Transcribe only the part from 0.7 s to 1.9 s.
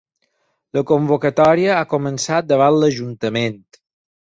La convocatòria ha